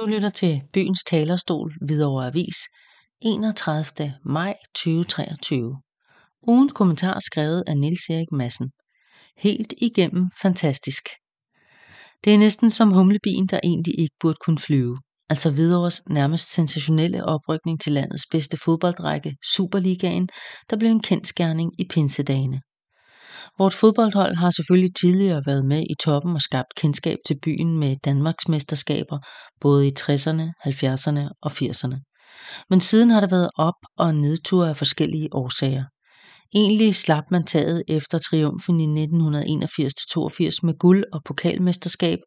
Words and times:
Du 0.00 0.06
lytter 0.06 0.28
til 0.28 0.62
Byens 0.72 1.04
Talerstol, 1.04 1.74
Hvidovre 1.86 2.26
Avis, 2.26 2.56
31. 3.20 4.14
maj 4.24 4.54
2023. 4.74 5.76
Ugens 6.48 6.72
kommentar 6.72 7.20
skrevet 7.20 7.62
af 7.66 7.76
Niels 7.76 8.10
Erik 8.10 8.32
Madsen. 8.32 8.70
Helt 9.36 9.74
igennem 9.78 10.30
fantastisk. 10.42 11.08
Det 12.24 12.34
er 12.34 12.38
næsten 12.38 12.70
som 12.70 12.92
humlebien, 12.92 13.46
der 13.46 13.60
egentlig 13.64 13.98
ikke 13.98 14.14
burde 14.20 14.38
kunne 14.40 14.58
flyve. 14.58 14.98
Altså 15.30 15.50
Hvidovres 15.50 16.02
nærmest 16.10 16.52
sensationelle 16.52 17.24
oprykning 17.24 17.80
til 17.80 17.92
landets 17.92 18.26
bedste 18.30 18.56
fodboldrække, 18.64 19.36
Superligaen, 19.54 20.28
der 20.70 20.76
blev 20.76 20.90
en 20.90 21.02
kendskærning 21.02 21.80
i 21.80 21.84
pinsedagene. 21.90 22.60
Vort 23.58 23.74
fodboldhold 23.74 24.34
har 24.34 24.50
selvfølgelig 24.50 24.94
tidligere 24.94 25.42
været 25.46 25.64
med 25.64 25.82
i 25.90 25.94
toppen 26.00 26.34
og 26.34 26.42
skabt 26.42 26.74
kendskab 26.76 27.18
til 27.26 27.38
byen 27.42 27.78
med 27.78 27.96
Danmarks 28.04 28.48
mesterskaber 28.48 29.18
både 29.60 29.86
i 29.86 29.92
60'erne, 30.00 30.44
70'erne 30.66 31.28
og 31.42 31.50
80'erne. 31.52 31.96
Men 32.70 32.80
siden 32.80 33.10
har 33.10 33.20
der 33.20 33.28
været 33.28 33.50
op- 33.56 33.86
og 33.98 34.14
nedture 34.14 34.68
af 34.68 34.76
forskellige 34.76 35.28
årsager. 35.32 35.84
Egentlig 36.54 36.94
slap 36.94 37.24
man 37.30 37.44
taget 37.44 37.82
efter 37.88 38.18
triumfen 38.18 38.80
i 38.80 39.04
1981-82 39.04 40.58
med 40.62 40.78
guld- 40.78 41.04
og 41.12 41.20
pokalmesterskab 41.24 42.18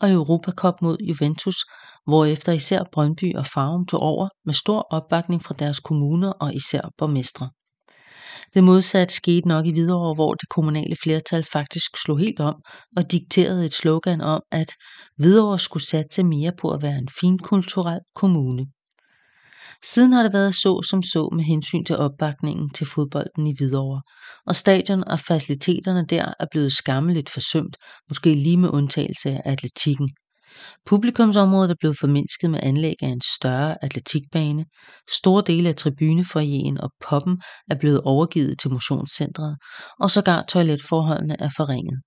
og 0.00 0.10
Europacup 0.12 0.74
mod 0.82 0.96
Juventus, 1.08 1.56
hvorefter 2.06 2.52
især 2.52 2.82
Brøndby 2.92 3.36
og 3.36 3.46
Farum 3.46 3.86
tog 3.86 4.00
over 4.00 4.28
med 4.44 4.54
stor 4.54 4.86
opbakning 4.90 5.42
fra 5.44 5.54
deres 5.58 5.80
kommuner 5.80 6.30
og 6.30 6.54
især 6.54 6.80
borgmestre. 6.98 7.50
Det 8.54 8.64
modsatte 8.64 9.14
skete 9.14 9.48
nok 9.48 9.66
i 9.66 9.72
Hvidovre, 9.72 10.14
hvor 10.14 10.34
det 10.34 10.48
kommunale 10.48 10.96
flertal 11.02 11.44
faktisk 11.44 11.90
slog 12.02 12.18
helt 12.18 12.40
om 12.40 12.54
og 12.96 13.12
dikterede 13.12 13.64
et 13.64 13.74
slogan 13.74 14.20
om, 14.20 14.42
at 14.50 14.72
Hvidovre 15.16 15.58
skulle 15.58 15.86
satse 15.86 16.22
mere 16.24 16.52
på 16.60 16.70
at 16.70 16.82
være 16.82 16.98
en 16.98 17.08
finkulturel 17.20 18.00
kommune. 18.14 18.66
Siden 19.84 20.12
har 20.12 20.22
det 20.22 20.32
været 20.32 20.54
så 20.54 20.82
som 20.90 21.02
så 21.02 21.28
med 21.32 21.44
hensyn 21.44 21.84
til 21.84 21.96
opbakningen 21.96 22.70
til 22.70 22.86
fodbolden 22.86 23.46
i 23.46 23.54
Hvidovre, 23.56 24.02
og 24.46 24.56
stadion 24.56 25.04
og 25.04 25.20
faciliteterne 25.20 26.06
der 26.06 26.32
er 26.40 26.46
blevet 26.50 26.72
skammeligt 26.72 27.30
forsømt, 27.30 27.76
måske 28.08 28.34
lige 28.34 28.56
med 28.56 28.70
undtagelse 28.72 29.30
af 29.30 29.42
atletikken. 29.44 30.10
Publikumsområdet 30.86 31.70
er 31.70 31.74
blevet 31.80 31.98
formindsket 31.98 32.50
med 32.50 32.60
anlæg 32.62 32.94
af 33.02 33.08
en 33.08 33.20
større 33.38 33.84
atletikbane, 33.84 34.64
store 35.12 35.42
dele 35.46 35.68
af 35.68 35.76
tribunefoyeren 35.76 36.80
og 36.80 36.90
poppen 37.08 37.40
er 37.70 37.74
blevet 37.78 38.00
overgivet 38.00 38.58
til 38.58 38.70
motionscentret, 38.70 39.56
og 40.00 40.10
sågar 40.10 40.44
toiletforholdene 40.48 41.36
er 41.38 41.50
forringet. 41.56 42.00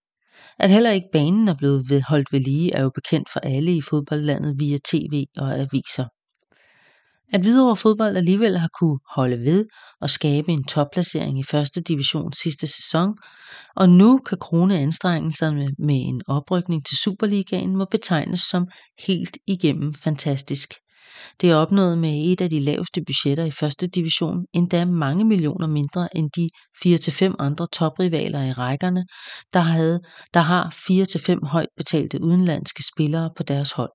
At 0.60 0.70
heller 0.70 0.92
ikke 0.92 1.10
banen 1.14 1.48
er 1.48 1.56
blevet 1.58 2.04
holdt 2.04 2.32
ved 2.32 2.40
lige 2.40 2.73
er 2.73 2.84
jo 2.84 2.92
bekendt 2.96 3.30
for 3.34 3.40
alle 3.40 3.76
i 3.76 3.82
fodboldlandet 3.82 4.56
via 4.60 4.78
tv 4.86 5.26
og 5.38 5.60
aviser. 5.60 6.06
At 7.34 7.42
Hvidovre 7.42 7.76
Fodbold 7.76 8.18
alligevel 8.18 8.58
har 8.58 8.70
kunne 8.80 9.00
holde 9.16 9.42
ved 9.42 9.66
og 10.02 10.09
skabe 10.09 10.52
en 10.52 10.64
topplacering 10.64 11.40
i 11.40 11.44
første 11.44 11.82
division 11.82 12.34
sidste 12.34 12.67
sæson, 12.67 13.16
og 13.76 13.90
nu 13.90 14.17
kan 14.17 14.38
krone 14.38 14.80
anstrengelserne 14.80 15.70
med 15.80 15.95
en 15.95 16.22
oprykning 16.28 16.86
til 16.86 16.98
Superligaen 16.98 17.76
må 17.76 17.86
betegnes 17.86 18.40
som 18.40 18.67
helt 19.08 19.38
igennem 19.48 19.94
fantastisk. 19.94 20.73
Det 21.42 21.52
er 21.52 21.56
opnået 21.56 21.98
med 21.98 22.32
et 22.32 22.42
af 22.42 22.50
de 22.50 22.59
laveste 22.59 23.02
budgetter 23.08 23.45
i 23.45 23.52
første 23.52 23.88
division, 23.88 24.45
endda 24.54 24.86
mange 24.86 25.26
millioner 25.26 25.67
mindre 25.67 26.17
end 26.17 26.30
de 26.36 26.50
4-5 27.32 27.36
andre 27.39 27.67
toprivaler 27.72 28.44
i 28.44 28.52
rækkerne, 28.52 29.06
der, 29.54 29.60
havde, 29.60 30.00
der 30.34 30.39
har 30.39 30.76
4-5 31.44 31.48
højt 31.48 31.70
betalte 31.78 32.23
udenlandske 32.23 32.84
spillere 32.84 33.30
på 33.38 33.44
deres 33.44 33.72
hold. 33.72 33.92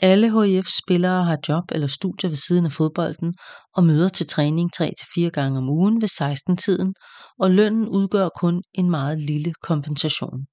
Alle 0.00 0.28
HIF's 0.28 0.78
spillere 0.78 1.24
har 1.24 1.38
job 1.48 1.64
eller 1.72 1.86
studier 1.86 2.30
ved 2.30 2.36
siden 2.36 2.64
af 2.66 2.72
fodbolden 2.72 3.34
og 3.74 3.84
møder 3.84 4.08
til 4.08 4.26
træning 4.26 4.70
3-4 4.82 5.28
gange 5.28 5.58
om 5.58 5.68
ugen 5.68 6.02
ved 6.02 6.08
16-tiden, 6.08 6.94
og 7.38 7.50
lønnen 7.50 7.88
udgør 7.88 8.28
kun 8.28 8.62
en 8.74 8.90
meget 8.90 9.18
lille 9.18 9.52
kompensation. 9.62 10.46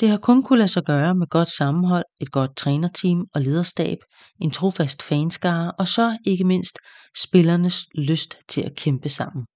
Det 0.00 0.08
har 0.08 0.18
kun 0.18 0.42
kunne 0.42 0.58
lade 0.58 0.68
sig 0.68 0.84
gøre 0.84 1.14
med 1.14 1.26
godt 1.26 1.48
sammenhold, 1.48 2.04
et 2.20 2.30
godt 2.30 2.56
trænerteam 2.56 3.26
og 3.34 3.40
lederstab, 3.40 3.98
en 4.40 4.50
trofast 4.50 5.02
fanskare 5.02 5.72
og 5.78 5.88
så 5.88 6.18
ikke 6.26 6.44
mindst 6.44 6.78
spillernes 7.22 7.86
lyst 7.94 8.38
til 8.48 8.60
at 8.60 8.76
kæmpe 8.76 9.08
sammen. 9.08 9.46